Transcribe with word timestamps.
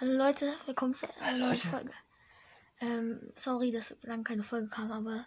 Hallo 0.00 0.12
Leute, 0.12 0.56
willkommen 0.64 0.94
zu 0.94 1.06
einer 1.20 1.36
neuen. 1.46 1.56
Folge. 1.58 1.92
Ähm, 2.80 3.32
sorry, 3.34 3.70
dass 3.70 3.94
lange 4.00 4.22
keine 4.24 4.42
Folge 4.42 4.68
kam, 4.68 4.90
aber 4.90 5.26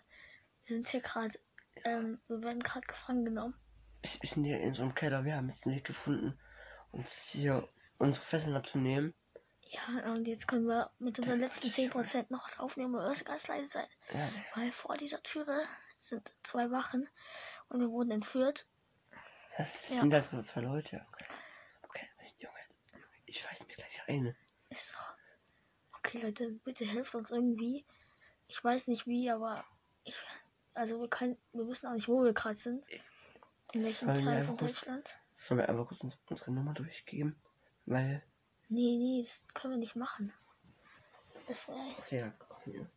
wir 0.66 0.76
sind 0.78 0.88
hier 0.90 1.02
gerade, 1.02 1.38
ähm, 1.84 2.20
wir 2.28 2.42
werden 2.42 2.60
gerade 2.64 2.88
gefangen 2.88 3.24
genommen. 3.24 3.54
Wir 4.02 4.10
wir 4.22 4.30
sind 4.30 4.46
hier 4.46 4.60
in 4.60 4.74
so 4.74 4.82
einem 4.82 4.96
Keller. 4.96 5.26
Wir 5.26 5.36
haben 5.36 5.48
jetzt 5.50 5.68
einen 5.68 5.76
Weg 5.76 5.84
gefunden, 5.86 6.40
uns 6.92 7.30
hier 7.30 7.70
unsere 8.00 8.26
Fesseln 8.26 8.56
abzunehmen. 8.56 9.14
Ja, 9.70 10.12
und 10.12 10.28
jetzt 10.28 10.48
können 10.48 10.66
wir 10.66 10.90
mit 10.98 11.20
unseren 11.20 11.40
letzten 11.40 11.68
10% 11.68 12.26
noch 12.30 12.44
was 12.46 12.60
aufnehmen 12.60 12.96
und 12.96 13.08
müssen 13.08 13.26
ganz 13.26 13.48
leise 13.48 13.68
sein. 13.68 13.88
Ja. 14.12 14.30
Weil 14.56 14.72
vor 14.72 14.98
dieser 14.98 15.22
Türe 15.22 15.66
sind 16.00 16.32
zwei 16.42 16.72
Wachen 16.72 17.08
und 17.70 17.80
wir 17.80 17.90
wurden 17.92 18.10
entführt. 18.10 18.66
das 19.56 19.90
Ja. 19.92 20.00
sind 20.00 20.14
halt 20.14 20.34
nur 20.34 20.44
zwei 20.44 20.62
Leute. 20.62 21.06
Okay, 21.14 21.26
okay 21.84 22.08
Junge, 22.40 22.58
ich 23.26 23.40
scheiß 23.40 23.68
mich 23.68 23.78
gleich 23.78 24.02
ein. 24.08 24.36
Ist 24.74 24.90
so. 24.90 24.98
Okay, 26.00 26.22
Leute, 26.22 26.52
bitte 26.66 26.86
helft 26.86 27.14
uns 27.16 27.32
irgendwie. 27.32 27.86
Ich 28.48 28.62
weiß 28.64 28.88
nicht 28.88 29.06
wie, 29.08 29.30
aber 29.30 29.64
ich, 30.04 30.16
also 30.74 31.00
wir 31.00 31.08
können, 31.08 31.38
wir 31.54 31.68
wissen 31.68 31.88
auch 31.88 31.94
nicht, 31.94 32.08
wo 32.08 32.24
wir 32.24 32.34
gerade 32.34 32.56
sind. 32.58 32.84
In 33.74 33.84
welchem 33.84 34.08
Sollen 34.08 34.26
Teil 34.26 34.44
von 34.44 34.58
kurz- 34.58 34.80
Deutschland? 34.82 35.10
Sollen 35.36 35.60
wir 35.60 35.70
einfach 35.70 35.88
kurz 35.88 36.02
uns, 36.02 36.18
unsere 36.30 36.52
Nummer 36.52 36.74
durchgeben? 36.74 37.36
Weil, 37.86 38.24
Nee, 38.70 38.98
nee, 38.98 39.24
das 39.24 39.44
können 39.54 39.74
wir 39.76 39.78
nicht 39.80 39.96
machen. 39.96 40.34
Das 41.48 41.68
wäre. 41.68 41.78
okay, 42.00 42.20
ja, 42.20 42.34
komm 42.40 42.58
hier. 42.74 42.90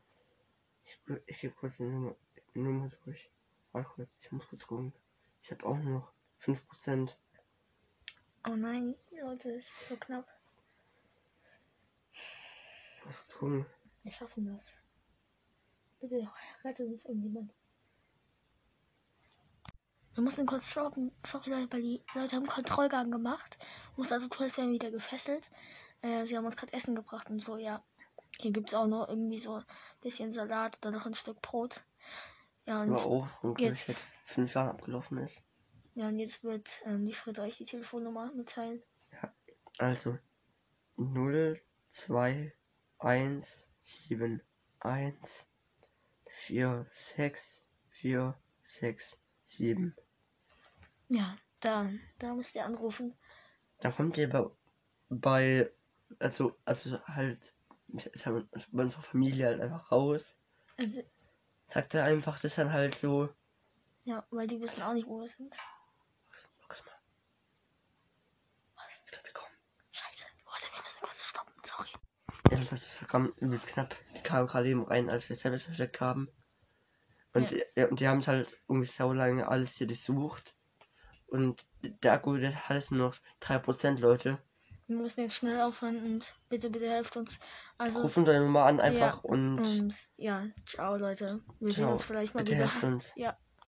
Ich, 0.84 0.98
ich 1.26 1.40
gebe 1.40 1.54
kurz 1.54 1.76
die 1.76 1.82
Nummer, 1.82 2.16
Nummer 2.54 2.90
durch. 3.04 3.30
Warte 3.72 3.88
kurz, 3.90 4.10
ich 4.20 4.32
muss 4.32 4.46
kurz 4.48 4.66
gucken. 4.66 4.92
Ich 5.42 5.50
habe 5.50 5.66
auch 5.66 5.76
nur 5.76 6.00
noch 6.00 6.12
5%. 6.40 7.14
Oh 8.48 8.54
nein, 8.56 8.94
Leute, 9.20 9.50
es 9.56 9.68
ist 9.68 9.88
so 9.88 9.96
knapp. 9.96 10.26
Gucken. 13.38 13.66
Wir 14.02 14.12
schaffen 14.12 14.46
das. 14.46 14.72
Bitte 16.00 16.28
rettet 16.64 16.86
uns 16.88 17.04
irgendjemand. 17.04 17.52
Wir 20.14 20.22
mussten 20.22 20.46
kurz 20.46 20.70
stoppen. 20.70 21.12
Sorry, 21.24 21.50
Leute, 21.50 21.72
weil 21.72 21.82
die 21.82 22.02
Leute 22.14 22.36
haben 22.36 22.46
Kontrollgang 22.46 23.10
gemacht. 23.10 23.58
Muss 23.96 24.12
also 24.12 24.28
tun, 24.28 24.44
als 24.44 24.56
wären 24.56 24.68
wir 24.68 24.74
wieder 24.74 24.90
gefesselt. 24.90 25.50
Äh, 26.00 26.26
sie 26.26 26.36
haben 26.36 26.46
uns 26.46 26.56
gerade 26.56 26.72
Essen 26.72 26.94
gebracht 26.94 27.28
und 27.28 27.40
so, 27.40 27.56
ja. 27.58 27.84
Hier 28.38 28.52
gibt 28.52 28.68
es 28.68 28.74
auch 28.74 28.86
noch 28.86 29.08
irgendwie 29.08 29.38
so 29.38 29.56
ein 29.56 29.64
bisschen 30.00 30.32
Salat 30.32 30.78
oder 30.78 30.90
noch 30.96 31.06
ein 31.06 31.14
Stück 31.14 31.40
Brot. 31.42 31.84
Ja, 32.66 32.82
und, 32.82 32.90
Aber 32.92 33.04
auch, 33.06 33.28
wenn 33.42 33.56
jetzt- 33.66 33.88
jetzt 33.88 34.02
fünf 34.24 34.54
Jahre 34.54 34.70
abgelaufen 34.70 35.18
ist. 35.18 35.42
ja, 35.94 36.08
und 36.08 36.18
jetzt 36.18 36.42
wird 36.44 36.80
ähm, 36.84 37.06
die 37.06 37.14
Fritte 37.14 37.42
euch 37.42 37.56
die 37.58 37.64
Telefonnummer 37.64 38.32
mitteilen. 38.32 38.82
Also 39.78 40.18
0, 40.96 41.60
2, 41.90 42.54
1, 42.98 43.68
7, 43.80 44.40
1, 44.80 45.46
4, 46.28 46.86
6, 46.92 47.64
4, 47.90 48.34
6, 48.62 49.18
7. 49.46 49.94
Ja, 51.08 51.36
da, 51.60 51.90
da 52.18 52.34
müsst 52.34 52.54
ihr 52.56 52.64
anrufen. 52.64 53.14
Dann 53.80 53.94
kommt 53.94 54.18
ihr 54.18 54.28
bei, 54.28 54.46
bei 55.08 55.70
also, 56.18 56.56
also 56.64 56.98
halt, 57.06 57.54
halt 58.24 58.48
bei 58.72 58.82
unserer 58.82 59.02
Familie 59.02 59.46
halt 59.46 59.60
einfach 59.60 59.90
raus. 59.92 60.36
Also, 60.76 61.02
Sagt 61.68 61.94
er 61.94 62.04
einfach, 62.04 62.38
das 62.40 62.54
dann 62.54 62.72
halt 62.72 62.94
so. 62.94 63.28
ja, 64.04 64.24
weil 64.30 64.46
die 64.46 64.60
wissen 64.60 64.82
auch 64.82 64.92
nicht, 64.92 65.06
wo 65.06 65.20
wir 65.20 65.28
sind. 65.28 65.54
Guck 66.68 66.84
mal. 66.86 66.92
Ich 68.88 69.10
glaube, 69.10 69.26
wir 69.26 69.32
kommen. 69.32 69.54
Scheiße, 69.90 70.24
warte, 70.44 70.66
wir 70.72 70.82
müssen 70.82 71.00
kurz 71.00 71.24
stoppen, 71.24 71.54
sorry. 71.64 71.88
Ja, 72.50 72.55
das 72.70 72.86
kam 73.08 73.32
übelst 73.36 73.66
knapp. 73.68 73.96
Die 74.16 74.22
kamen 74.22 74.46
gerade 74.46 74.68
eben 74.68 74.84
rein, 74.84 75.10
als 75.10 75.28
wir 75.28 75.36
Sabbath 75.36 75.62
versteckt 75.62 76.00
haben. 76.00 76.28
Und, 77.32 77.54
ja. 77.76 77.86
und 77.88 78.00
die 78.00 78.08
haben 78.08 78.20
es 78.20 78.28
halt 78.28 78.56
irgendwie 78.68 78.88
so 78.88 79.12
lange 79.12 79.48
alles 79.48 79.76
hier 79.76 79.86
durchsucht. 79.86 80.54
Und 81.26 81.66
der 81.82 82.14
Akku, 82.14 82.36
der 82.36 82.54
hat 82.68 82.76
jetzt 82.76 82.90
nur 82.90 83.08
noch 83.08 83.16
3%, 83.42 83.98
Leute. 83.98 84.38
Wir 84.86 84.96
müssen 84.96 85.20
jetzt 85.20 85.34
schnell 85.34 85.60
aufhören 85.60 86.00
und 86.02 86.32
bitte, 86.48 86.70
bitte 86.70 86.88
helft 86.88 87.16
uns. 87.16 87.40
Also, 87.76 88.02
Rufen 88.02 88.24
deine 88.24 88.44
Nummer 88.44 88.64
an 88.66 88.78
einfach 88.78 89.24
Ja, 89.24 89.30
und 89.30 89.58
und 89.58 90.08
ja, 90.16 90.46
ciao 90.64 90.96
Leute. 90.96 91.40
Wir 91.58 91.72
sehen 91.72 91.84
Ciao. 91.84 91.92
uns 91.92 92.04
vielleicht 92.04 92.34
mal 92.34 92.44
bitte 92.44 92.54
wieder. 92.54 92.70
helft 92.70 92.84
uns. 92.84 93.12
Ja, 93.16 93.36